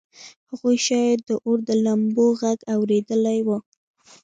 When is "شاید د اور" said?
0.87-1.57